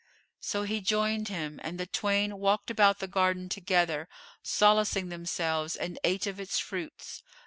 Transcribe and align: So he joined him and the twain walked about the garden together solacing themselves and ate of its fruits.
So 0.39 0.63
he 0.63 0.81
joined 0.81 1.27
him 1.27 1.59
and 1.61 1.79
the 1.79 1.85
twain 1.85 2.39
walked 2.39 2.71
about 2.71 2.97
the 2.97 3.07
garden 3.07 3.49
together 3.49 4.09
solacing 4.41 5.09
themselves 5.09 5.75
and 5.75 5.99
ate 6.03 6.25
of 6.25 6.39
its 6.39 6.57
fruits. 6.57 7.21